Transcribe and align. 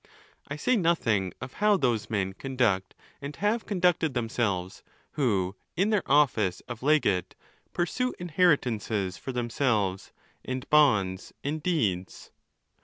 I 0.47 0.55
say 0.55 0.75
nothing 0.75 1.31
of 1.41 1.53
how 1.61 1.77
those 1.77 2.09
men 2.09 2.33
conduct 2.33 2.95
and 3.21 3.35
have 3.35 3.67
conducted 3.67 4.15
themselves, 4.15 4.81
who, 5.11 5.55
in 5.77 5.91
their 5.91 6.01
office 6.11 6.59
of 6.61 6.81
legate, 6.81 7.35
pursue 7.71 8.15
inheritances 8.17 9.17
for 9.17 9.31
themselves, 9.31 10.11
and 10.43 10.67
bonds, 10.71 11.33
and 11.43 11.61
deeds. 11.61 12.31